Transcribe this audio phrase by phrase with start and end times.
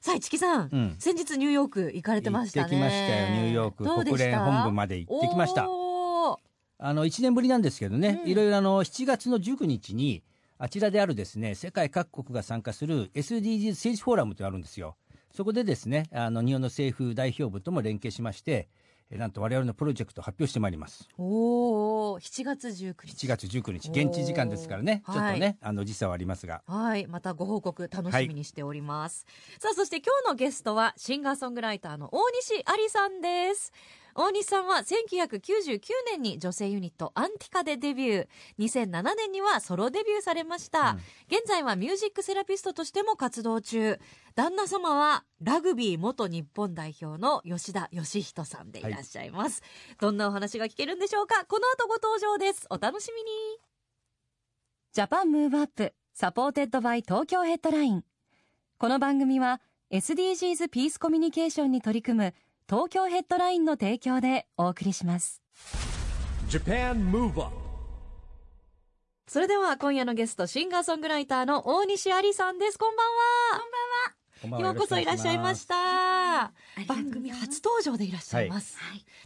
[0.00, 0.96] さあ、市木さん,、うん。
[0.98, 2.62] 先日ニューヨーク行かれてましたね。
[2.64, 3.28] 行ってきましたよ。
[3.30, 5.68] ニューヨーク国連本部まで行ってきました。
[6.80, 8.30] あの1年ぶりなんですけどね、うん。
[8.30, 10.22] いろいろあの7月の19日に
[10.58, 14.96] あちらであるですね世界各国が参加する SDGs 政治フォーラムというのがあるんですよ。
[15.34, 18.66] そこでですねあの日本の政府代表部とも連携しましてえ
[19.16, 23.26] なんと我々のプロジェクトを発表してまいりますおー、7月19日。
[23.26, 27.06] 7月19日現地時間ですからねちょっとね、あの時差はありますがはい。
[27.06, 29.26] またご報告楽しみにしております。
[29.58, 33.72] さあ、そして今日のゲストはシンガーソングライターの大西ありさんです。
[34.20, 35.80] 大西さんは1999
[36.10, 38.28] 年に女性ユニットアンティカでデビュー。
[38.58, 40.90] 2007年にはソロデビューされました。
[40.90, 40.98] うん
[41.30, 44.00] 現在はミュージックセラピストとしても活動中。
[44.34, 49.62] 旦那様はラグビー元日本代表の吉田義人さんでいらっしゃいます。
[50.00, 51.44] どんなお話が聞けるんでしょうか？
[51.44, 52.66] この後ご登場です。
[52.70, 53.30] お楽しみに。
[54.94, 58.04] Japan Move Up supported by Tokyo Headline.
[58.78, 59.60] この番組は
[59.92, 62.34] SDGs ピースコミュニケーションに取り組む
[62.70, 65.40] 東京ヘッドラインの提供でお送りします。
[66.50, 67.56] Japan Move Up
[69.26, 72.78] それでは今夜のゲストシンガーソングライターの大西亜里さんです。
[72.78, 73.12] こんばんは。
[74.42, 74.68] こんばんは。
[74.68, 76.52] ようこそいらっしゃいました。
[76.86, 78.76] 番組初登場でいらっしゃいます、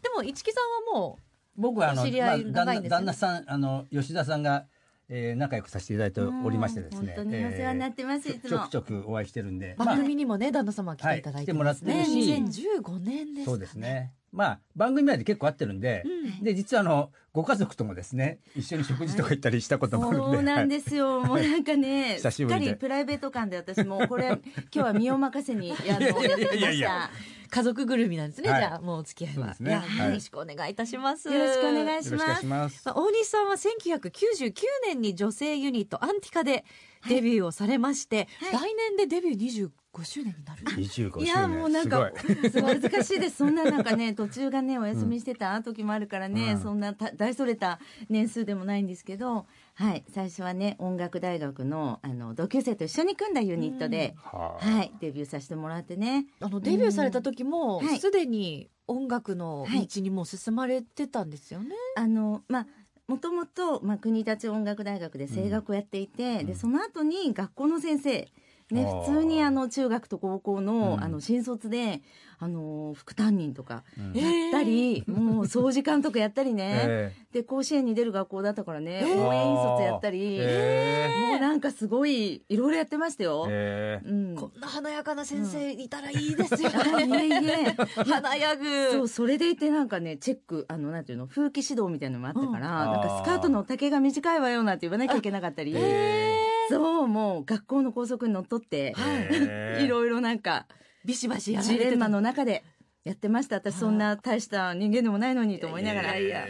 [0.02, 1.18] でも市木さんはも
[1.56, 3.06] 僕はあの、お知り合いまあ長いんですよね。
[3.06, 4.66] 旦那旦那さんあの吉田さんが、
[5.14, 7.12] えー仲良くさせていただいておりましてですね。
[7.14, 8.48] 本当にお世話になってます、いつも。
[8.48, 9.76] ちょくちょくお会いしてるんで。
[9.78, 14.14] う番組にもね、旦那様来ていただいてますね、はい来てもらってる2015年ですかそうですね。
[14.32, 16.04] まあ番組内で結構会ってるんで、
[16.42, 21.20] で実はあのご家族ともですね一緒に食事とか行ったりしたこともあるんで、そうなんですよ。
[21.24, 26.70] もうなんかね、久しっかりプライベート感で私もこれ今日は身を任せにあの やってきましいやいや。
[26.72, 27.10] いやた。
[27.52, 28.60] 家族ぐるみなんですね、はい。
[28.60, 29.70] じゃあもうお付き合いは、ですね。
[29.70, 30.06] いやはい。
[30.08, 31.28] よろしくお願いいたします。
[31.28, 32.46] よろしくお願いします。
[32.46, 34.52] まあ大西さんは1999
[34.86, 36.64] 年に女性ユニットアンティカで
[37.10, 38.70] デビューをされまして、はい。
[38.70, 39.70] 来年でデビュー25
[40.04, 42.10] 周年になる？25周年いやもうなんか
[42.50, 42.72] すごい。
[42.74, 43.36] 恥ずかしいです。
[43.36, 46.58] そんななんかね 途中がねお休みしてた時もあるからね、うん。
[46.60, 50.04] そんなた大それた年数でもないんですけど、はい。
[50.08, 56.26] 最初はね音楽大学のあの同級生と一緒に組んだユニットで、はいデビューさせてもらってね。
[56.40, 62.66] あのデビューされた時もすでに音楽の道にもう進まれてたんですよね、あのまあ
[63.08, 66.46] もともと、まあ、国立音楽大学で声楽をやっていて、うん。
[66.46, 68.32] でその後に学校の先生
[68.72, 71.04] ね、普通にあの中学と高校の,、うん。
[71.04, 72.02] あの新卒で
[72.38, 74.12] あの副担任とかうん。
[74.14, 83.46] やったり、もう掃除監督やったりね、 えで甲子園に出る学校だったからね、えー応援引率やったり、えもうなんかすごいいろいろやってましたよ。
[83.48, 84.08] ええ。
[84.08, 86.70] うん、こんな華やかな先生いたらいいですよ。
[86.74, 88.02] あ いえいねえ。
[88.04, 88.90] 華やぐ。
[88.92, 92.92] そうそれでいてなんかねチェックあのなんていうの風紀指導みたいなのもあったから、ん。
[92.92, 96.31] なんかスカートの丈が短いわよなんて言わなきゃいけなかったり、え
[96.72, 100.66] そうもう学校の校則にのっとって、ええいろいろなんか
[101.04, 101.84] ビシバシやられてた。
[101.84, 102.64] ジレンマの中で
[103.04, 103.56] やってました。
[103.56, 106.46] 私そんな大した人間でもないのにと思いながら、いやいや。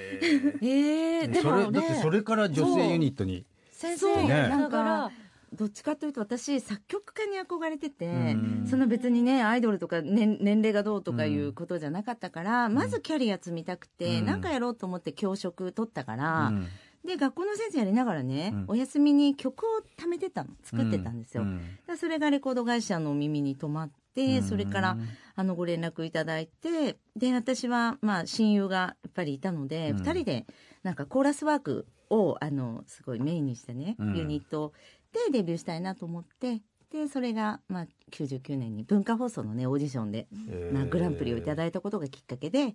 [0.61, 3.47] えー、でそもねれだってそれから女性ユニットに。
[3.72, 5.06] 先生やりながなら。
[5.06, 5.12] ん
[5.55, 8.66] どっちかというと私作曲家に憧れてて、うん。
[8.69, 14.27] その別にねアイドルとか年年齢がどうとかいうことじゃなかったから、まずキャリア積みたくて、うん。
[14.27, 16.69] なんかやろうと思って教職取ったから、うん
[17.04, 18.64] で学校の先生やりながらね、うん。
[18.68, 19.68] お休みに曲を
[19.98, 20.50] 貯めてたの。
[20.62, 21.60] 作ってたんですよ、うん。
[21.96, 24.96] それがレコード会社の耳に留まって、それから
[25.34, 29.96] あのご連絡いただいてで私はまあ親友がやっぱりいたので、うん。
[29.98, 30.46] 二人で
[30.82, 34.16] なんかコーラスワークをあのすごいメインにしてね、うん。
[34.16, 34.72] ユニット
[35.12, 42.75] でデビューしたいなと思ってでそれが、まあ、99年に文化放送のねオーディションで、ええまあ、グランプリをいただいたことがきっかけで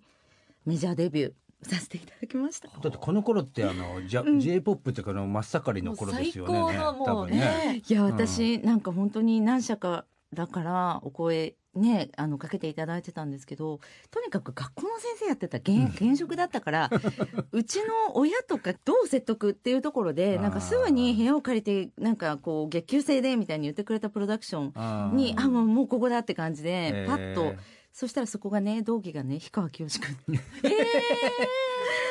[0.66, 1.34] メジャーデビュー
[1.64, 2.68] させていただきました。
[2.68, 4.40] だってこの頃ってあの、J うん。
[4.40, 6.54] J-POP っていうかあの真っ盛りの頃ですよね。
[6.54, 7.38] 最高のもうね。
[7.38, 7.82] ね。
[7.88, 13.80] いや私、なんか本当に何社かだからお声ねあのかけていただいてたんですけど
[14.12, 16.90] とにかく学校の先生やってた現現職だったから
[17.52, 27.08] うちの親とかどう説得っていうところでなんかすぐに部屋を借りてなんかこう月給制でみたいに言ってくれたプロダクションにあもうもうここだって感じで、えー。
[27.08, 27.56] パッと
[27.98, 30.40] そしたらそこがね同期がね氷川きよし君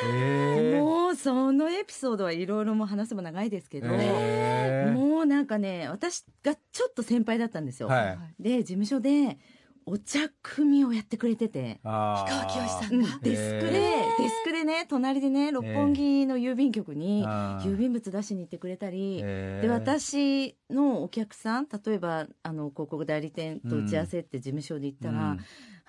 [0.03, 0.83] えー。
[0.83, 4.91] もうそのエピソードはいろいろも話せば長いですけど、えー。
[4.91, 7.87] もうなんかね私がちょっと先輩だったんですよ。
[7.87, 8.17] はい。
[8.37, 9.37] で事務所で
[9.85, 11.79] お茶組をやってくれてて。
[11.81, 25.39] 氷川きよしさうんんがデスクで、へデスクでね、隣でね、六本木の郵便局に郵便物出しに行ってくれたり、で、私のお客さん、例えば、あの、広告代理店と打ち合わせって事務所で行ったら、うん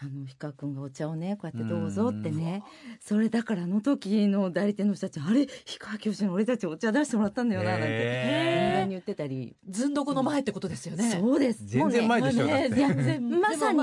[0.00, 2.62] あの、氷川くんがお茶をね、こうやってどうぞってね、
[3.00, 9.56] それだからあの時の代理店の人たち、あれ、氷川きよしの俺たちお茶出してもらったんだよな、なんて、言ってたり。
[9.68, 11.10] ずんどこの前ってことですよね。
[11.10, 11.66] そうです。
[11.66, 13.78] 全然前でしょもうね まさに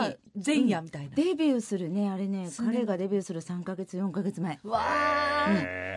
[0.45, 1.15] 前夜みたいな。
[1.15, 4.57] デビューするね、あれね、彼がデビューする3ヶ月、4ヶ月前。
[4.63, 4.79] わ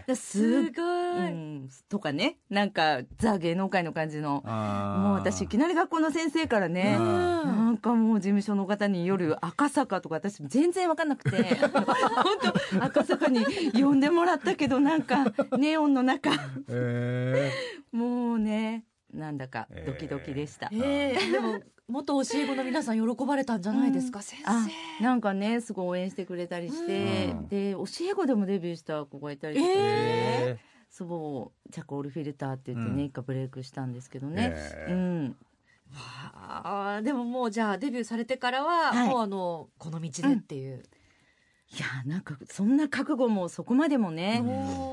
[0.09, 1.08] ーすごい。
[1.17, 4.43] うん、とかね、なんか、ザ芸能界の感じの。
[4.45, 7.69] もう私、いきなり学校の先生からね、うん。
[7.69, 11.85] なんかもう事務所の方に夜赤坂とか私全然わかんなくて、 本
[12.81, 13.45] 当赤坂に
[13.75, 15.27] 呼んでもらったけどなんか
[15.59, 16.31] ネオンの中、
[16.69, 17.53] へ
[17.93, 20.71] もうね、なんだかドキドキでした。
[20.73, 24.67] ええでも元教え子の皆さん喜ばれたんじゃないですか、先あ
[24.99, 25.05] 生。
[25.05, 27.49] なんかねすごい応援してくれたりして、うん。
[27.49, 33.07] で教え子でもデビューした子がいたりして、えーへそうチャコールフィルターって言ってね、うん。
[33.07, 34.93] 一回ブレイクしたんですけどね、へー。
[34.93, 35.37] うん、
[36.35, 39.09] あーでももうじゃあデビューされてからは、はい。
[39.09, 40.83] もうあのこの道でっていう、
[41.71, 44.43] いやなんかそんな覚悟もそこまでもね、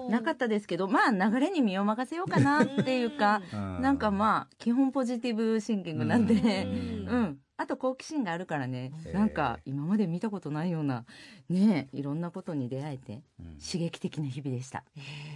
[0.10, 11.06] なかったですけどまあ流れに身を任せようかなっていうかーなんかまあ基本ポジティブシンキングなんで、ううんんあと好奇心があるからね、へーなんか今まで見たことないような
[11.50, 13.58] ねいろんなことに出会えてうん。
[13.58, 14.84] 刺激的な日々でした、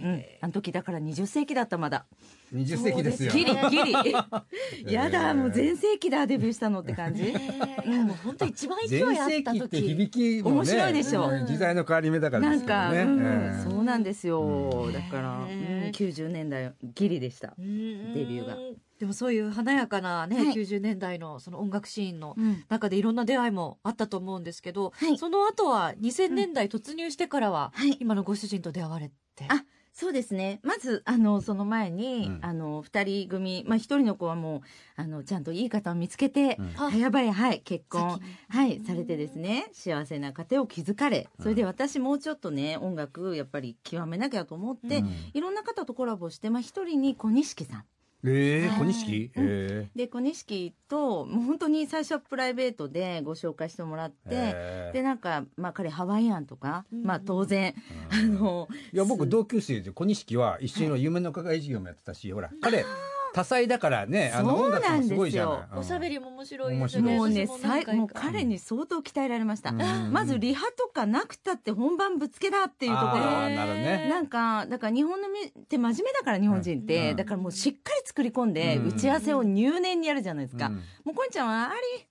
[0.02, 2.06] えうん、あの時だから20世紀だったまだ。
[2.54, 3.32] 20世紀ですよ。
[3.32, 4.12] ギリギリ。
[4.92, 7.24] やだもう全盛期だデビューしたのって感じ。
[7.24, 7.88] え。
[7.88, 11.28] いやもう本当一番勢いあ全った盛期って時響きもね面白いでしょ。
[11.28, 11.46] うん。
[11.46, 13.20] 時代の変わり目だからですよなんか、ねうん。
[13.20, 13.70] ええ。
[13.70, 14.92] そうなんですよ、うん。
[14.92, 18.56] だから、うん、へー90年代ギリでした、デデビューが
[19.00, 20.52] でもそういう華やかなね、はい。
[20.52, 22.64] 90年代のその音楽シーンのうん。
[22.68, 25.16] 中でいろんな出会いもあったと思うんですけど、はい。
[25.16, 27.96] その後は2000年代突入してからは、はい。
[27.98, 30.60] 今のご主人と出会われて、あそうですね。
[30.62, 32.38] まずあのその前に、うん。
[32.42, 34.60] あの2人組まあ1人の子はもう
[34.96, 36.72] あのちゃんといい方を見つけて、うん。
[36.76, 36.90] あ。
[36.90, 38.20] 早々はい結婚
[38.50, 45.10] はいされてですね幸せな家庭を築かれそれで私もうちょっとね音楽やっぱり極めなきゃと思って、うん。
[45.32, 47.84] いろんな方とコラボして、まあ、1人に小錦さん
[48.24, 48.78] ええはい。
[48.78, 49.32] 小錦？
[49.36, 49.46] うん。
[49.46, 57.74] えで小錦ともう本当に最初はプライベートでご紹介してもらって、えでなんか、まあ、彼ハワイアンとか、うんまあ当然、
[58.10, 62.84] あのいや僕同級生で小錦は一緒に夢の課外事業もやってたしほら彼
[63.32, 65.78] 多彩だからねあのそう音楽もすごいじゃない。
[65.78, 70.12] おしゃべりりも面白いですよねもうね私もう彼に相当鍛えられました、うん。
[70.12, 73.22] まずリハとかなくたって本番ぶつけだっていうところ。
[73.22, 74.06] なるほどね。
[74.10, 77.16] なんかだから日本のみって真面目だから日本人って、うん。
[77.16, 78.88] だからもうしっかり作り込んで、うん。
[78.88, 80.74] 打ち合わせを入念にやるじゃないですか、うん。
[80.74, 80.80] も
[81.12, 82.06] うこんちゃんは「あり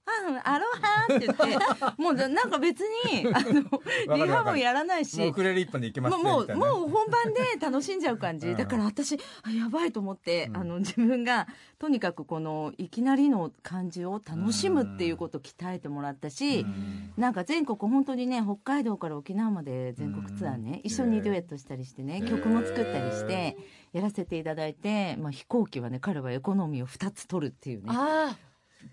[0.45, 1.44] あアロハ」って言って
[2.01, 8.39] もうなんか別にあのリハもやらないしもうウクレレ一本でいけますねもうもうみたいなもう本番で楽しんじゃう感うん。
[8.39, 10.57] じだから私あやばいと思って、うん。
[10.57, 11.47] あの自分が
[11.79, 17.13] とにかくこのいきなりの感じを楽しむっていうことを鍛えてもらったし、うん。
[17.17, 20.79] なんか全国本当にね北海道から沖縄まで全国ツアーね、うん。
[20.83, 23.57] 一緒にデュエットしたりしてね、曲も作ったりして
[23.94, 27.89] やらせていただいて、まあ、飛行機はね彼はエコノミーを2つ取るっていうね。
[27.91, 28.35] あ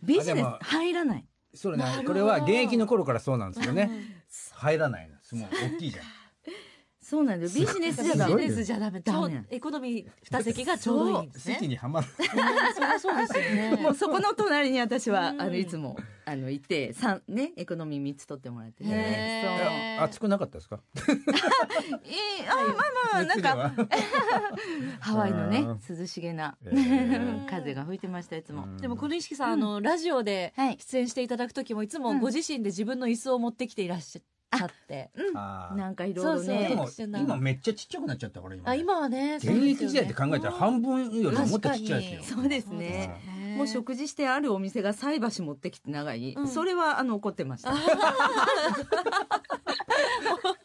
[0.02, 1.24] ビジネス入らない。
[1.54, 1.84] それね。
[2.06, 3.90] これは現役の頃からそうなんですよあね
[4.52, 5.38] 入らないの。
[5.38, 6.04] もう大きいじゃん
[7.08, 7.56] そうなんです。
[7.60, 8.98] よビジネスじゃダメビジネスじゃダメ。
[9.00, 9.44] ダメ。
[9.48, 11.54] エコノミー二席がちょうどいいんですね。
[11.54, 12.06] 席にはまる。
[12.18, 12.26] うん
[12.74, 13.76] そりゃそうですよね。
[13.80, 15.40] もうそこの隣に私は、うん。
[15.42, 19.94] あのいつもあのいて三ねエコノミー3つ取ってもらっててねへー。
[19.94, 20.80] いや暑くなかったですか？
[20.96, 21.22] そ ういい
[22.48, 23.86] あまあまあまあなんか
[24.98, 26.56] ハワイのねうん涼しげな
[27.48, 28.76] 風が吹いてましたいつも、うん。
[28.78, 30.78] でも小錦さん、あのラジオではい。
[30.80, 35.36] 出演していただく時もいつもうんご自身で自分の椅子を持ってきていらっしゃって、うん。
[35.36, 35.76] あー。
[35.76, 36.56] なんかいろいろそうそう。
[36.56, 38.70] ねでもしてない今めっちゃちっちゃくなっちゃったから今ね。
[38.70, 42.36] あ今はね現役時代って考えたら半分よりももっとちっちゃいですよ。
[42.38, 43.54] そうですね。
[43.56, 46.48] もう食事してあるお店が菜箸持ってきて長い、うん。
[46.48, 47.74] それはあの怒ってました。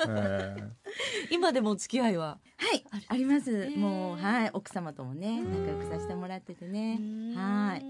[0.08, 0.56] え
[1.32, 2.38] 今でもお付き合いは？
[2.58, 2.84] はい。
[3.08, 4.50] あります、ーもうはい。
[4.54, 7.00] 奥様ともね仲良くさせてもらっててね。
[7.36, 7.86] はい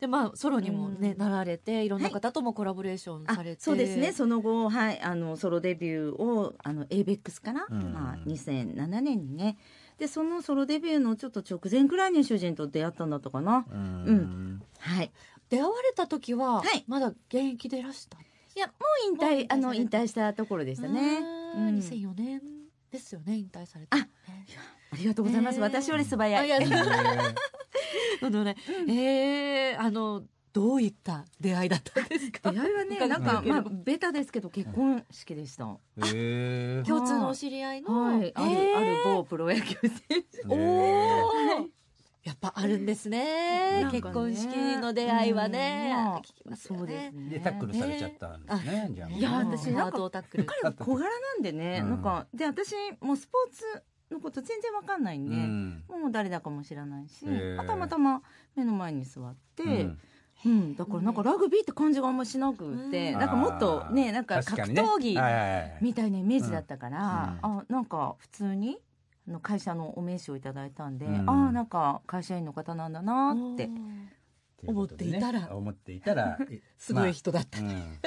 [0.00, 1.18] でまあソロにもねうん。
[1.18, 4.12] なられていろんな方ともコラボレーションあされて、そうですね。
[4.12, 7.92] その後、はい、あのソロデビューをあの ABEX かな、うん。
[7.92, 9.58] まあ、2007年にね。
[9.98, 13.66] でそのソロデビューのちょっと直前くらいに主人と出会ったんだったかな？
[13.70, 13.82] ーうん。
[14.06, 14.62] うん。
[14.78, 15.12] はい。
[15.50, 16.84] 出会われた時は、はい。
[16.88, 17.18] まだ現
[17.52, 21.18] 役でいらしたいやもう引もう引退退あの引退したところでしたね。
[21.54, 21.78] うん。
[21.78, 22.40] 2004年
[22.90, 24.08] ですよね引退されて、あね。
[24.92, 25.62] ありがとうございます、えー。
[25.62, 26.34] 私より素早い。
[26.40, 27.34] あいやえー
[28.22, 28.54] な ので
[28.86, 32.50] ね、えーあのどういった出会いだったんですか？
[32.50, 38.32] 出会いはね伺なんかまあベタですけど結婚式でした、へえ共通のお知り合いの、はい。
[38.34, 39.90] ある、ある某プロ野球選
[40.22, 40.48] 手。
[40.48, 41.70] おお
[42.24, 43.86] やっぱあるんですね。
[43.92, 45.94] 結婚式の出会いはね、
[46.56, 47.22] そうですね。
[47.22, 48.88] ねでタックルされちゃったんですね。
[48.90, 50.44] じゃあもういや私なんかハートタックル。
[50.44, 51.90] 彼は小柄なんでね、うん。
[51.90, 53.82] なんかで私もうスポーツ
[54.14, 55.84] のこと全然わかんないんで、うん。
[55.88, 57.26] もう誰だかも知らないし、
[57.58, 58.22] あたまたま
[58.56, 59.98] 目の前に座って、うん。
[60.42, 63.18] うん、だからなんかラグビーって感じがあんましなくって、うん。
[63.18, 67.58] なんかもっとねなんか格闘技はいはいはいみたいなイメージだったから、うん。
[67.58, 68.78] あなんか普通に
[69.28, 71.28] あの会社のお名刺をいただいたんで、うん。
[71.28, 73.68] ああなんか会社員の方なんだなって、
[74.66, 75.54] 思っていたら。
[75.54, 77.98] 思っていたら えすごい人だった、まあうん。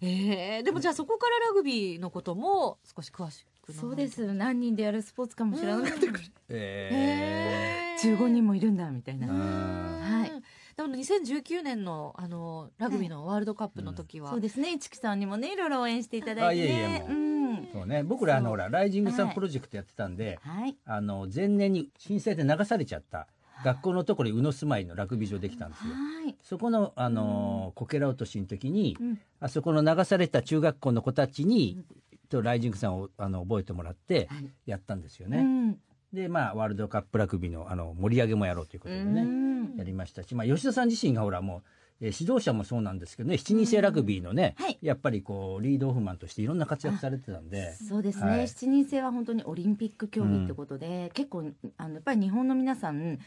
[0.00, 4.32] えーでもじゃあそこからラグビーのことも少し詳しくそうです。
[4.32, 6.18] 何人でやるスポーツかも知らなかったから、
[6.50, 10.20] え15人もいるんだみたいな、ーうん。
[10.20, 10.32] はい。
[10.76, 14.72] でも2019年のあのラグビーのワールドカップの時は、そうですね。
[14.72, 16.66] 市木さんにもねいろいろ応援していただいて。
[16.68, 17.10] ねあいえいえもう。
[17.10, 17.68] うん。
[17.72, 18.02] そうね。
[18.02, 19.34] 僕らあのほらライジングさんはい。
[19.34, 20.76] プロジェクトやってたんで、はい。
[20.84, 23.26] あの前年に震災で流されちゃった
[23.64, 25.94] 学校のところに宇野住まいのラグビー場できたんですよ。
[25.94, 26.36] はい。
[26.42, 29.18] そこの、あのこけら落としの時に、うん。
[29.40, 31.82] あそこの流された中学校の子たちに、
[32.26, 34.50] とライジングさんをあの覚えてもらってはい。
[34.66, 35.38] やったんですよね。
[35.38, 35.78] うん。
[36.12, 39.76] でまあワールドカップラグビーのあの盛り上げもやろうということでね、うん。
[39.76, 41.62] やりましたし、まあ、吉田さん自身がほらもう、
[42.00, 44.78] えー指導者もそうなんですけどね7人制ラグビーのね、はい。
[44.82, 47.74] やっぱりこうリードオフマンとしていろんな活躍されてたんで。
[47.74, 48.42] そうですね、はい。
[48.42, 53.18] 7人制は本当にオリンピック競技ってことで、結構あのやっぱり日本の皆さん7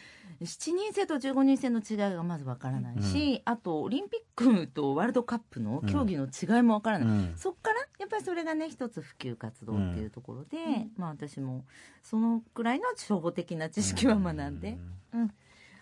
[0.41, 7.33] 人制と15人制の違いがまずわからないし、あとオリンピックとワールドカップの競技の違いもわからない、うん。
[7.35, 10.57] そっからやっぱりそれがね一つ普及活動っていうところで、
[10.95, 11.65] まあ私も
[12.03, 14.77] そのくらいの初歩的な知識は学んで、
[15.13, 15.31] うん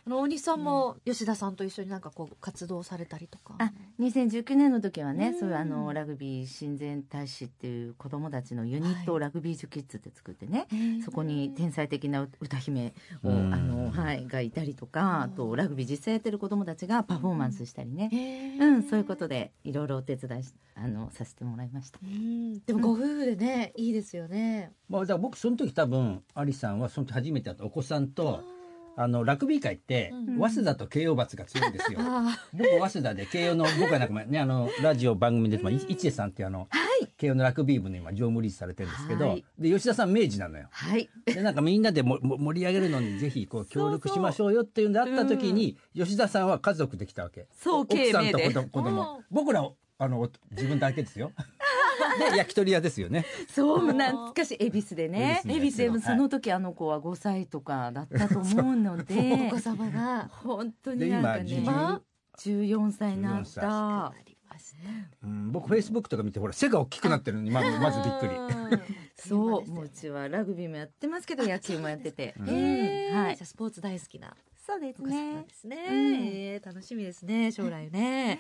[0.08, 3.56] あの大西さんも吉田さんと一緒になんかこう活動されたりとか。
[3.58, 5.40] あ2019年の時はね、うん。
[5.40, 10.66] そういうあのラグビー親善大使っていう子供たちのユニットをラグビージュキッズって作ってね、
[11.04, 13.54] そこに天才的な歌姫を、うん。
[13.54, 18.10] あのはい、がいたりとかあとラグビー実際やってる子供たちがパフォーマンスしたりね、
[18.62, 22.00] うん、そういうことでいろいろお手伝いしあのさせてもらいました。
[22.02, 22.60] うん。
[22.62, 24.72] でもご夫婦でね、いいですよね。
[24.88, 28.44] まあ、だから僕その時多分アリさんはその時初めて会ったお子さんと
[29.00, 30.38] あのラグビー界って、うん。
[30.40, 32.00] 早稲田と慶応罰が強いんですよ。
[32.02, 36.68] あ僕早稲田で慶応の僕はなんかまあねあのラジオ番組で、まあ、い一恵さんっていうあの、
[37.16, 39.46] 慶応のラグビー部の今常務理事されてるんですけど、はい。
[39.60, 40.68] で吉田さん明治なのよ。
[40.72, 47.46] はい、でなんかみんなで盛り上げるのにぜひこう協力しましょうよっていうんであった時に吉田さんは家族で来たわけ。
[47.52, 51.32] そう奥さんと子供僕らあの自分だけですよ
[52.32, 53.26] で焼き鳥屋ですよね。
[53.50, 54.58] そう懐かしい。
[54.60, 55.42] 恵比寿でね。
[55.46, 59.50] 恵恵比比寿でやってる寿でその時あの子は5歳とかだったと思うので。
[59.52, 60.30] お子様が。
[60.44, 62.00] 本当でになんか今ね
[62.38, 64.78] 14歳になっ14歳たありました。
[65.24, 68.36] うん僕フェイスブックとか見てほら背が大きくなってるのにまずまずびっくり。
[68.36, 68.82] うん
[69.20, 72.50] そうもううちはラグビーもやってますけど 野球もやってて、うん。
[72.50, 73.36] へーはい。
[73.36, 75.44] じゃあスポーツ大好きなそうですね。
[75.48, 76.26] ですね、ん。
[76.28, 78.40] えー楽しみですね将来ね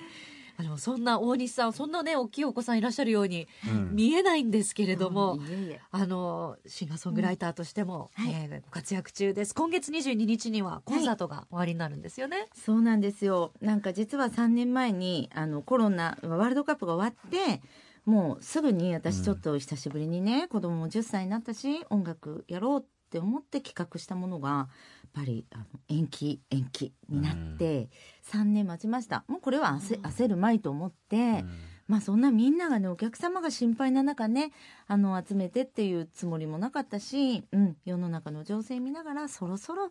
[0.59, 3.95] あでもそんな大西さんそんなね大きいお子さんいらっしゃるようにうん。
[3.95, 5.81] 見えないんですけれども、いえいえ。
[5.91, 8.25] あのシンガーソングライターとしても、うん。
[8.25, 8.33] はい。
[8.33, 9.53] えーご活躍中です。
[9.53, 13.51] 今月22日にはコンサートが終わりになるんですよね、そうなんですよ。
[13.61, 17.61] なんか実は3年前にあのコロナワールドカップが終わって
[18.05, 24.69] もうすぐに私ちょっと久しぶりにね、子供も10歳になったし音楽やろうって思って企画したものがやっ
[25.13, 27.89] ぱりあの延期延期になって
[28.31, 29.24] 3年待ちました。
[29.27, 31.46] もうこれは焦焦るまいと思って、
[31.88, 34.51] まあそんなみんながねお客様が心配な中ね
[34.88, 39.89] あの集めてっていうつもりもなかったし、うん、世の中の情勢見ながらそろそろ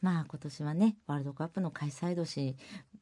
[0.00, 2.56] まあ今年はねワールドカップの開催年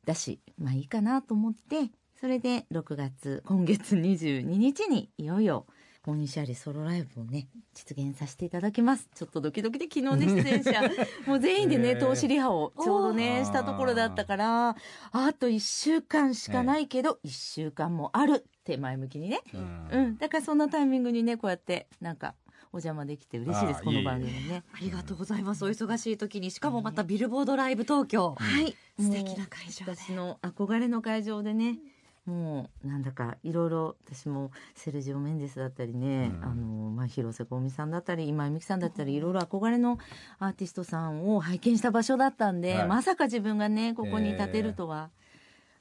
[0.05, 5.67] だしまあいいかなと思ってそれで6月今月22日にいよいよ
[6.07, 9.09] 大西ありソロライブをね実現させていただきます。
[9.15, 10.83] ちょっとドキドキで昨日ね出演者
[11.27, 14.77] もう全員でねへー投資リハをちょうどねしたところだったから
[15.13, 19.41] あと1週間しかないけど1週間もあるって前向きにね。
[19.55, 19.89] うん。
[19.91, 20.19] うん。
[20.19, 22.35] だからそんなタイミングにねこうやってなんか
[22.75, 24.65] お邪魔できて嬉しいですこの番組ね。
[24.75, 25.65] ありがとうございます。
[25.65, 28.77] お忙しい時にしかもまたビルボードライブ東京、はい。
[28.99, 29.97] 素敵な会場で。
[29.97, 31.79] 私の憧れの会場でね
[32.27, 36.45] もうなんだかいろいろ私もセルジオ・メンデスだったりね、うん。
[36.45, 39.99] あのまあ、広瀬香美さんだったり今井美樹さんだったりいろいろ憧れの
[40.39, 42.89] アーティストさんを拝見した場所だったんで、はい。
[42.89, 45.11] まさか自分がねここに立てるとは、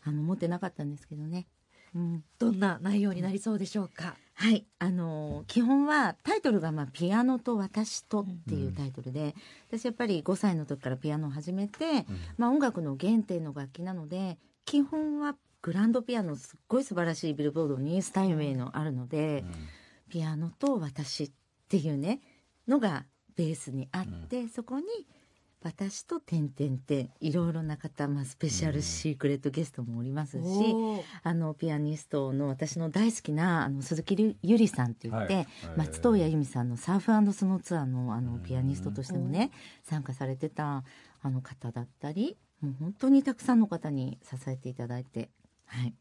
[0.04, 1.48] あの思ってなかったんですけどね。
[1.96, 4.16] うん、どんな内容になりそうでしょうか？
[4.34, 9.36] はい、あのー基本はタイトルが、まあ「ピアノと私と」っていうタイトルで、
[9.70, 12.08] 私やっぱり5歳の時からピアノを始めて、
[12.38, 19.46] まあ、音楽の原点の楽器なので基本はグランドピアノすっごい素晴らしいビルボードにスタインウェイのあるので、
[20.10, 21.32] ピアノと私っ
[21.70, 22.20] ていうね
[22.68, 23.06] のが
[23.36, 24.86] ベースにあって、そこに
[25.64, 35.48] 私と点々点いろいろな方、まあ、スペシャルシークレットゲストもおりますし、おーあのピアニストの私の大好きなあの鈴木りゆりさんって言って、はい。
[35.78, 39.52] 松任谷由実さんのサーフスノーツアーのあのピアニストとしてもね、
[39.84, 40.84] 参加されてた
[41.22, 45.30] あの方だったりもう本当にたくさんの方に支えていただいて、
[45.66, 45.94] はい、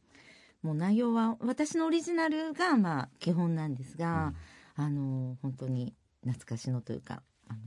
[0.62, 4.35] もう内容は私のオリジナルがまあ基本なんですが、
[4.75, 7.59] あの本当に懐かしのというかあの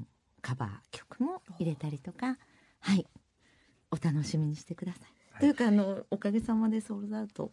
[0.41, 2.37] カバー曲も入れたりとか
[2.79, 3.07] はい。
[3.91, 5.39] お楽しみにしてください。
[5.39, 7.51] というかあのおかげさまでソールドアウト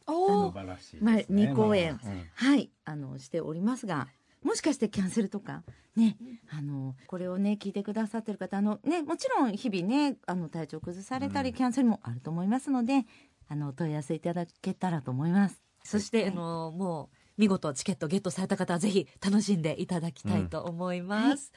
[1.00, 2.24] まあ、2公演、まあうん。
[2.34, 2.70] はい。
[2.84, 4.08] あのしておりますが
[4.42, 5.62] もしかしてキャンセルとか
[5.96, 6.16] ね
[6.50, 11.56] あのこれをね聞いてくださってる方あのねもちろん日々ねあの体調崩されたり、うん。
[11.56, 13.06] キャンセルもあると思いますので
[13.52, 15.62] あのお問い合わせいただけたらと思います。
[15.84, 21.52] そして、あのもう見事チケットゲットされた方はぜひ楽しんでいただきたいと思います。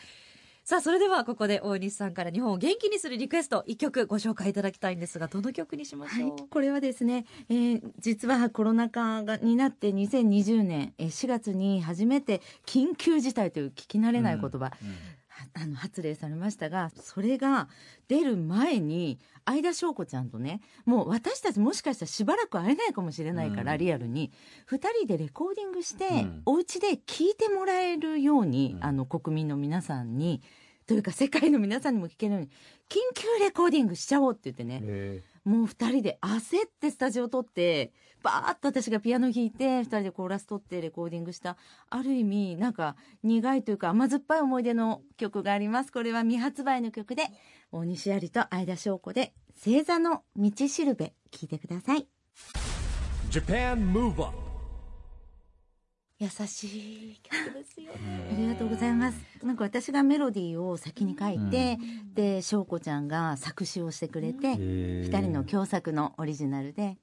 [0.66, 14.72] さあそれではここで大西さんから日本を元気にするリクエスト一曲ご紹介いただきたいんですがどの曲にしましょう、はい、これはですね、えー実はコロナ禍がになって2020年えー4月に初めて緊急事態という聞き慣れない言葉、は
[15.54, 17.68] あの発令されましたがそれが
[18.08, 23.77] 出る前に相田翔子ちゃんとねもう私たちもしかしたらしばらく会えないかもしれないから、うん。
[23.80, 24.32] リアルに
[24.70, 26.42] 2人でレコーディングして、うん。
[26.46, 28.84] お家で聞いてもらえるように、うん。
[28.84, 30.42] あの国民の皆さんに
[30.88, 32.48] というか世界の皆さんにも聞けるように
[32.89, 41.58] 緊急レコーディングしちゃおうって言ってね、えもう2人で焦ってスタジオ撮ってバーッと私がピアノ弾いて2人でコーラス撮ってレコーディングした。
[41.92, 45.92] ある意味なんか苦いというか甘酸っぱい思い出の曲があります。
[45.92, 47.28] これは未発売の曲で
[47.72, 49.34] 大西ありと相田翔子で
[49.64, 52.08] 「星座の道しるべ」聴いてください。
[53.30, 54.45] Japan
[56.25, 57.92] 優しい曲ですよ。
[57.92, 59.20] ねありがとうございます。
[59.44, 61.77] なんか私がメロディーを先に書いて、
[62.16, 65.03] で翔子ちゃんが作詞をしてくれて、ー。
[65.03, 66.98] 二人の共作のオリジナルで。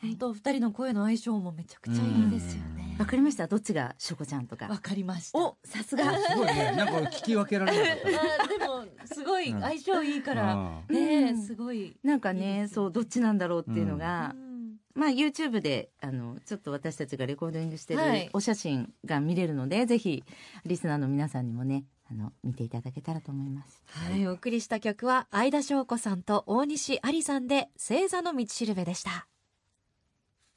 [0.00, 2.96] 本当二人の声の相性もめちゃくちゃいいですよね。
[2.98, 3.46] わかりました。
[3.46, 4.66] どっちが翔子ちゃんとか？
[4.66, 5.38] わかりました。
[5.38, 6.18] おさすが。
[6.18, 6.74] すごいね。
[6.74, 8.08] なんか聞き分けられなかった。
[8.44, 10.54] あでもすごい相性いいから、
[10.88, 10.94] うん。
[10.94, 11.42] ねうん。
[11.42, 11.94] すごい。
[12.02, 14.51] なんかいいねそうどっちなんだろうっていうのが、うん
[14.94, 18.30] まあ YouTube であのちょっと私たちがレコーディングしてるはい。
[18.32, 20.24] お写真が見れるので、ぜひ
[20.66, 23.82] リスナーの皆さんにもねあの見ていただけたらと思います。
[23.86, 29.26] はい、お送りした曲は相田翔子さんと大西ありさんで星座の道しるべでした。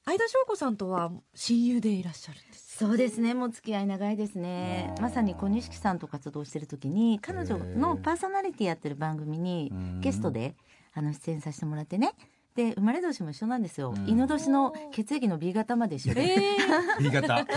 [0.05, 3.33] 相田翔子さんとは親友でいらっしゃるんですそうですね。
[3.33, 4.93] もう付き合い長いですね。
[5.01, 10.55] まさに小錦さんと活動してる時に彼女のパーソナリティやってる番組にうんゲストで
[10.93, 12.13] あの出演させてもらってね
[12.55, 13.93] で生まれ年も一緒なんですよ。
[13.95, 14.07] うん。
[14.07, 16.39] 犬年の血液の B 型まで一緒で、え
[17.03, 17.45] B 型。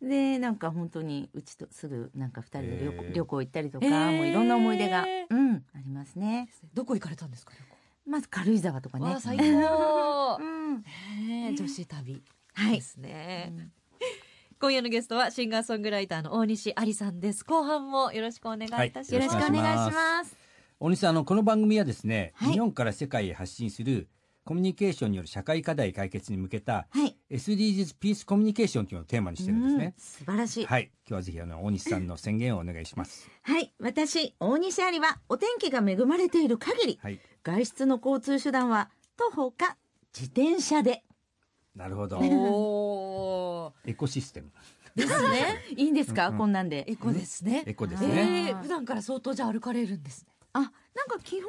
[0.00, 3.12] でなんか本当にうちとすぐなんか2人で旅行,、へー。
[3.12, 6.48] 旅行行ったりとか、もういろんな思い出が、うん、ありますね。
[6.72, 7.52] どこ行かれたんですか
[8.06, 9.16] まず軽井沢とかね。
[9.18, 10.38] 最高。
[10.40, 10.82] うん。
[11.26, 12.22] ねえ女子旅。
[12.54, 12.76] はい。
[12.76, 13.70] ですね、
[14.60, 17.44] 今夜のゲストはシンガーソングライターの大西ありさんです。
[17.44, 20.37] 後半もよろしくお願いいたします、よろしくお願いします
[20.80, 22.52] 大西さんあのこの番組はですね、はい。
[22.52, 24.08] 日本から世界へ発信する
[24.44, 27.16] コミュニケーションによる社会課題解決に向けたはい。
[27.32, 30.66] SDGs ピースコミュニケーションというのをテーマにしてるんですね、うん素晴らしい。
[30.66, 30.84] はい。
[30.84, 33.28] 今日はぜひあの大西さんの宣言をお願いします。
[33.42, 33.74] はい。
[33.80, 37.18] 私大西ありはお天気が恵まれている限りはい。
[37.42, 39.76] 外出の交通手段は徒歩か
[40.16, 41.02] 自転車で。
[41.74, 42.18] なるほど。
[42.18, 43.90] おー。
[43.90, 44.52] エコシステム。
[44.94, 45.64] ですね。
[45.76, 46.84] いいんですか、こんなんで。
[46.88, 48.62] エコですね、エコですね、えー。
[48.62, 51.42] 普段から相当じゃあ歩かれるんですねあなんか基本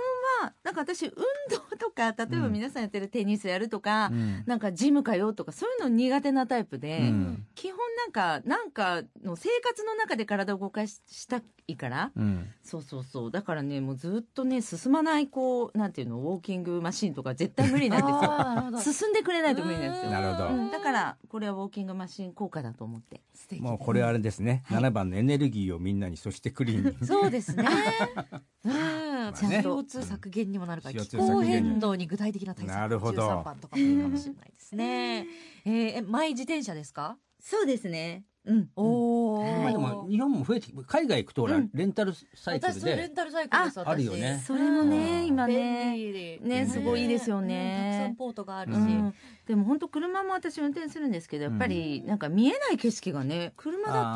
[0.43, 1.11] はなんか私運
[1.49, 4.43] 動とか例えばうん皆さんやってるテニスやるとか、うん。
[4.45, 7.45] なんかジム通うとかそういうの苦手なタイプで、うん。
[7.55, 12.11] 基本なんかなんかの生活の中で体を動かしたいから。
[12.15, 12.47] うん。
[12.63, 13.31] そうそうそう。
[13.31, 18.93] だからねもうずっとね進まないこうなんていうのウォーキングマシンとか絶対無理なんですよ。
[18.93, 20.47] 進んでくれないと無理なんですよ、なるほど。
[20.49, 23.21] うん、だからこれはウォーキングマシン効果だと思って
[23.59, 27.65] もうこれはあれですね、7番のエネルギーをみんなにそしてクリーンにそうですね。
[28.65, 29.61] うん、あね。
[29.63, 32.77] CO2 削減にもなるから、CO2 気候変動に具体的な対策。
[32.77, 33.27] なるほど。
[33.27, 35.27] 13番とかもいいかもしれないですね。
[35.65, 37.17] えーえ、マイ自転車ですか？
[37.39, 38.25] そうですね。
[38.45, 38.69] うん。
[38.75, 39.53] おはい。
[39.63, 44.43] まあでも日本も増えてき海外行くとレンタルサイクル私それレでンタルサイクルですああるよね。
[44.45, 45.27] それもねうん。
[45.27, 47.91] 今便ね利ねすごいいいですよね。
[47.93, 49.13] たくさんポートがあるし、うん、
[49.45, 54.13] でも本当車も私運転するんですけどやっぱりなんか見えない景色がね車だ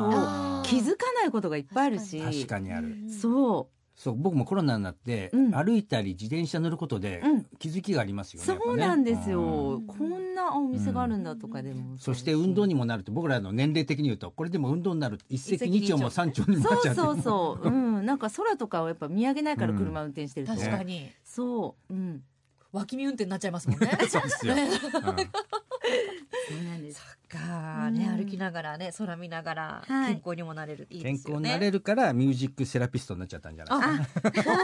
[0.62, 2.20] と気づかないことがいっぱいあるし。
[2.20, 2.90] 確かにある、う。
[2.90, 3.10] ん
[3.94, 5.50] そそう僕もコロナになって、うん。
[5.52, 7.46] 歩いたり自転車乗ることでうん。
[7.58, 9.86] 気づきがありますう、よね、そうなんですよ、うん。
[9.86, 17.20] こんなお店があるんだとかでも、そして運動にもなるって僕らの年齢的に言うとこれでも運動になる一石二鳥も三鳥にもなっちゃそううそ
[17.60, 22.22] うそう、うん、なんか空とかをやっぱ見上げないから車運転してると、確かに、そう、うん、
[22.72, 23.86] 脇見運転になっちゃいますもんね。
[24.10, 25.12] そうですよ、ね そうな
[26.76, 27.00] んです
[27.38, 28.16] かね、うん。
[28.18, 30.12] 歩きながらね空見ながらはい。
[30.14, 31.48] 健康にもなれる、い、いで健すよね。
[31.50, 33.94] 康になれるからミュージックセラピストになっちゃったんじゃな
[34.26, 34.54] いですか？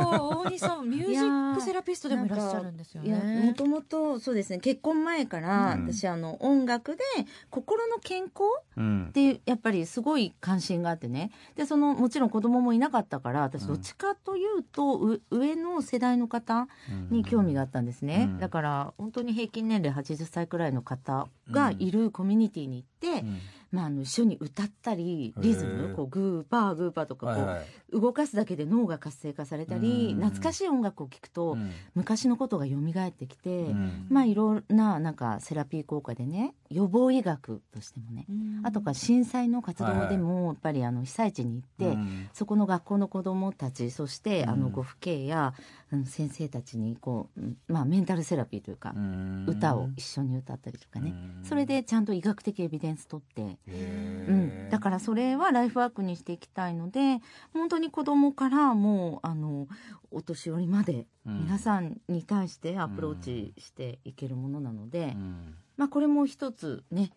[0.00, 5.92] 大西さんミュージックセラピストでもいらっしゃるんですよいやもねともとそうですね結婚前からうん。
[5.92, 7.02] 私あの音楽で
[7.50, 8.30] 心の健康
[8.76, 9.06] うん。
[9.08, 11.30] っていうやっぱりすごい関心があってね。
[11.56, 16.68] でそのもちろん子供もいなかったから私どっちかというと、う上の世代の方
[17.10, 18.38] に興味があったんですね、うん。
[18.38, 23.38] だから本当に平均年齢80歳くらいの方がいるコミュニティに行って、うん。
[23.72, 30.20] まあ、あの一緒に歌ったりリズへムえこうグーパーグーパーとかこう、動かすだけで脳が活性化されたり、うん。
[30.20, 31.70] 懐かしい音楽を聴くと、うん。
[31.94, 34.06] 昔のことが蘇ってきて、うん。
[34.08, 38.26] まあいろんななんかセラピー効果でね予防医学としてもね、
[38.62, 42.28] あとか震災の活動でもやっぱりあの被災地に行って、うん。
[42.32, 45.54] そこの学校の子どもたちそしてあのうんご父兄や、
[45.92, 49.46] うん先生たちにこう、うんまあ、メンタルセラピーというか、うん。
[49.48, 51.44] 歌を一緒に歌ったりとかね、うん。
[51.44, 57.20] それでちゃんと医学的エビデンス取って、うん、だからそれはライフワークにしていきたいので
[57.52, 59.68] 本当に子どもからもうあの
[60.10, 61.44] お年寄りまでうん。
[61.44, 65.54] 皆さんに対してアプローチしていけるものなので、うん。
[65.76, 67.12] まあ、これも一つね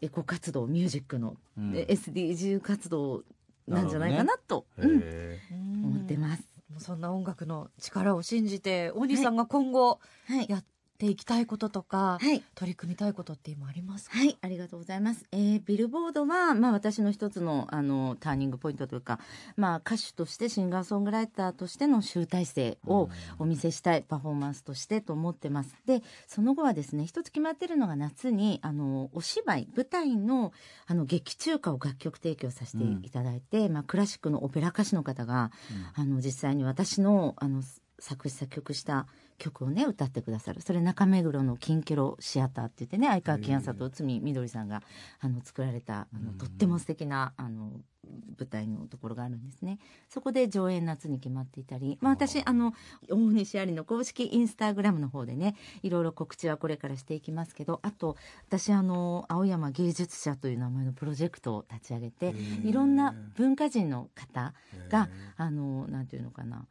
[0.00, 1.72] エコ活動ミュージックの、うん。
[1.72, 3.22] で SDG 活動
[3.66, 5.00] なんじゃないかなとうん。
[5.00, 6.42] へ思ってます。
[6.78, 10.64] そんな音楽の力を信じて大西さんが今後はい、やっ
[10.98, 12.42] ていきたいこととか、はい。
[12.56, 15.26] 取り組みたいことって今ありますか、はい、ありがとうございます。
[15.32, 19.20] えービルボードは、まあ、私の一つのあのターニングポイントというか、
[19.56, 23.08] まあ、歌手としてシンガーソングライターとしての集大成を
[23.38, 25.74] お見せしたいパフォーマンスとしてと思ってます。
[25.86, 30.52] でその後はですね一つ決まってるのが夏にあのお芝居舞台の
[30.86, 35.50] あの劇中歌を楽曲提供させていただいて、まあ、クラシックのオペラ歌手の方が、
[35.94, 37.62] あの実際に私のあの
[38.00, 39.06] 作詞作曲した
[39.38, 40.60] 曲をね歌ってくださる。
[40.60, 44.82] それ中目黒のキンケロシアターって言ってね相川金さんと内海みどりさんが
[45.20, 47.70] あの作られたあのとっても素敵なあの
[48.38, 49.78] 舞台のところがあるんですね。
[50.08, 52.74] そこで上演夏に決まっていたり、まあ、私あの
[53.10, 64.54] 大西ありの公式インスタグラムの方でねいろいろ告知はこれからしていきますけどあと私あの青山芸術者という名前のプロジェクトを立ち上げていろんな文化人の方
[64.88, 66.66] があのなんていうのかな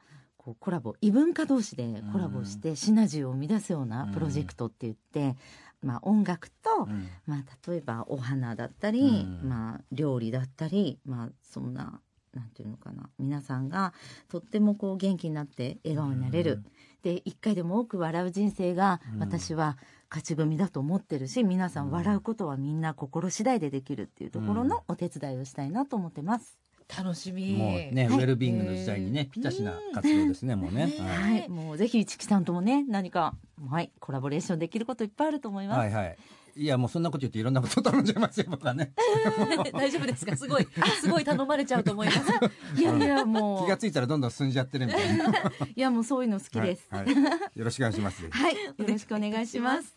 [0.48, 5.36] こうコラボ異文化同士でコラボしてシナジーを生み出すようなプロジェクトって言って、
[5.84, 7.10] まあ、音楽と、うん。
[7.26, 9.50] まあ、例えばお花だったり、うん。
[9.50, 12.00] まあ、料理だったり、まあ、そんな
[12.34, 13.10] なんていうのかな。
[13.20, 13.94] 皆さんが
[14.30, 16.64] とってもこう元気になって笑顔になれる、
[17.04, 19.20] で一回でも多く笑う人生がうん。
[19.20, 19.78] 私は
[20.10, 26.58] 勝ち組だと思ってるし皆さん笑うことはみんな心次第でできるっていうところのお手伝いをしたいなと思ってます。
[26.95, 30.88] 楽しみもうね、はいウェルビーイングの時代にね、ぴったしな活動ですね、もうね。
[30.88, 33.36] ねはいはい、もうぜひ市木さんともね何か、
[33.69, 35.80] はい、コラボレーションできることいっぱいあると思います。
[35.80, 36.17] はいはい。
[36.58, 38.91] いや、もうそんなこと言っていろんなこと頼んじゃいますよ、僕はね。
[39.73, 40.36] 大丈夫ですか？
[40.36, 40.67] すごい
[41.00, 42.19] すごい頼まれちゃうと思います
[42.82, 45.26] いやいやもう気がついたらどんどん進んじゃってるみたいな。
[45.76, 46.88] いやもうそういうの好きです。
[46.89, 47.15] はいはい
[47.56, 48.28] よろしくお願いします。
[48.28, 49.95] はい、よろしくお願いします。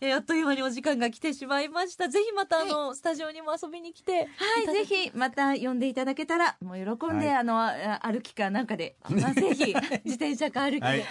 [0.00, 2.08] えーあっという間にお時間が来てしまいました。
[2.08, 7.36] ぜひまたあの、スタジオにも遊びに来てはい、ぜひまた呼んでいただけたらもう喜んで、はい。
[7.36, 9.34] あのあ歩きかなんかで来ます。
[9.40, 9.74] ぜひ。
[10.04, 11.00] 自転車か歩きで、ははい。
[11.00, 11.04] い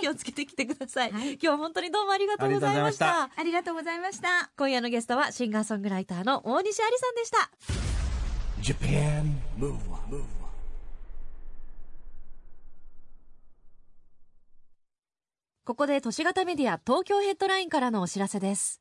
[0.00, 1.32] 気をつけてきてください、はい。
[1.32, 3.30] 今日は本当にどうもありがとうございました。
[3.34, 4.50] ありがとうございました。
[4.56, 7.50] 今夜のゲストはシンガーソングライターの大西ありさんでした。
[8.60, 10.24] Japan Move Up,
[15.66, 18.80] ここで都市型メディア東京ヘッドラインからのお知らせです。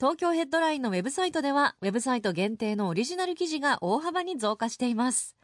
[0.00, 5.36] 東京ヘッドラインのウェブサイトでは、ウェブサイト限定のオリジナル記事が大幅に増加しています。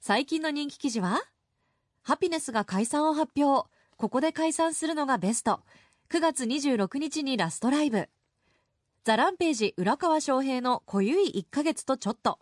[0.00, 1.20] 最近の人気記事は、
[2.00, 3.68] ハピネスが解散を発表。
[3.98, 5.60] ここで解散するのがベスト。
[6.08, 8.08] 9月26日にラストライブ。
[9.04, 12.38] ザランページ浦川翔平の濃ゆい1ヶ月とちょっと。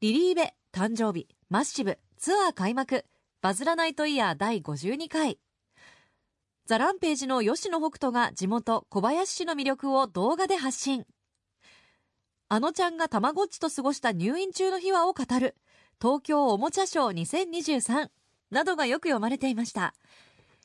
[0.00, 1.28] リリーベ誕生日。
[1.50, 3.04] マッシブツアー開幕。
[3.42, 5.38] バズらナイトイヤー第52回。
[6.66, 11.06] ザランページの吉野北斗が地元小林市の魅力を動画で発信。
[12.48, 15.54] あのちゃんがたまごっちと過ごした入院中の秘話を語る。
[16.02, 18.08] 東京おもちゃショー2023
[18.50, 19.94] などがよく読まれていました。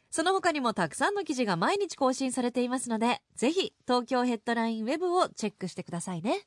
[0.09, 6.41] その他にもたくさんの記事が毎日更新されていますのでぜひ東京ヘッドラインウェブをチェックしてくださいね。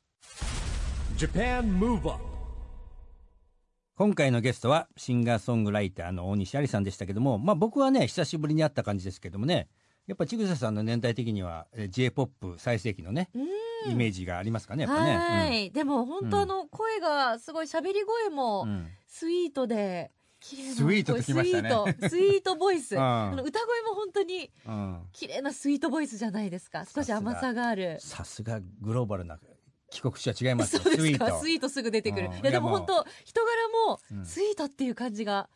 [3.97, 9.69] 今回のゲストはシンガーソングライターの大西ありさんでしたけども、まあ、僕はね久しぶりに会った感じですけどもね
[10.05, 13.39] やっぱ千草さんの年代的には j p o p 最盛期のねう
[13.89, 13.91] ん。
[13.93, 15.15] イメージがありますかねやっぱね。
[15.15, 18.69] はい、でも本当あの声がすごい喋り声もうん。
[18.69, 21.69] うんスイートで綺麗なスイートってきましたね。
[21.69, 22.09] スイート。
[22.09, 22.95] スイートボイス。
[22.99, 25.01] 歌声も本当にうん。
[25.13, 26.85] 綺麗なスイートボイスじゃないですか。
[26.85, 27.97] 少し甘さがある。
[28.01, 29.39] さすがグローバルな
[29.95, 30.75] 帰国子は違います。
[30.75, 31.39] よそうですか。
[31.39, 31.69] スイート。
[31.69, 32.27] すぐ出てくる。
[32.27, 32.33] うん。
[32.33, 34.25] いやでも本当人柄もうん。
[34.25, 35.47] スイートっていう感じが、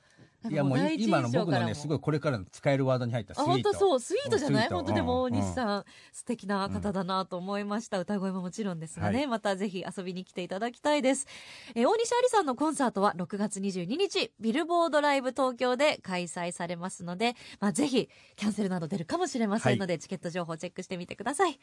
[0.50, 4.00] いやもう今の僕のねすごいこれからの使えるワードに入ったスイあ本ート当そう。
[4.00, 4.70] スイートじゃない？
[4.70, 5.34] 本当でも大うん。
[5.34, 9.28] 西さん、素敵な方だなと思いました、歌声ももちろんですがね、はい。
[9.28, 11.28] またぜひ遊びに来ていただきたいです、
[11.76, 21.60] えー大西ありさんのコンサートは6月22日ビルボードライブ東京で開催されますので、まあ、ぜひキャンセルなど出るかもしれませんので、チケット情報チェックしてみてください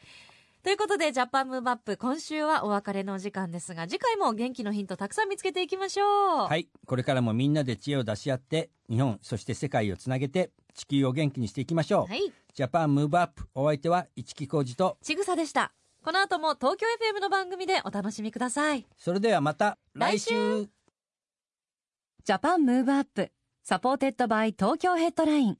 [0.67, 6.47] ということで、 Japan Move Up、今週はお別れのお時間ですが、次回も元気のヒントたくさん見つけていきましょう。
[6.49, 12.33] はいこれからもみんなで知恵を出し合って日本そして世界をつなげて地球を元気にしていきましょう、はい。
[12.53, 15.71] Japan Move Up お相手は市木浩二とちぐさでした。
[16.03, 18.85] この後も東京 FM の番組でお楽しみください。
[18.97, 23.31] それではまた来週 Japan Move Up
[23.63, 25.57] supported by Tokyo Headline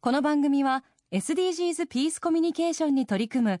[0.00, 3.60] この番組は SDGs ピースコミュニケーションに取り組む